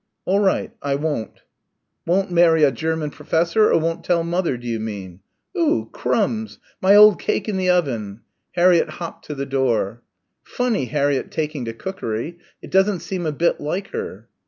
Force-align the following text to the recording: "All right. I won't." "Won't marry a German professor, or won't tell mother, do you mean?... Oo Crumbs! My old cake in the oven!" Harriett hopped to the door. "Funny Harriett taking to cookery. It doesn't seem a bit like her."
"All 0.25 0.39
right. 0.39 0.71
I 0.81 0.95
won't." 0.95 1.43
"Won't 2.07 2.31
marry 2.31 2.63
a 2.63 2.71
German 2.71 3.11
professor, 3.11 3.71
or 3.71 3.79
won't 3.79 4.03
tell 4.03 4.23
mother, 4.23 4.57
do 4.57 4.65
you 4.67 4.79
mean?... 4.79 5.19
Oo 5.55 5.89
Crumbs! 5.91 6.57
My 6.81 6.95
old 6.95 7.21
cake 7.21 7.47
in 7.47 7.55
the 7.55 7.69
oven!" 7.69 8.21
Harriett 8.53 8.89
hopped 8.97 9.25
to 9.25 9.35
the 9.35 9.45
door. 9.45 10.01
"Funny 10.41 10.85
Harriett 10.85 11.29
taking 11.29 11.65
to 11.65 11.73
cookery. 11.73 12.39
It 12.63 12.71
doesn't 12.71 13.01
seem 13.01 13.27
a 13.27 13.31
bit 13.31 13.59
like 13.61 13.89
her." 13.89 14.27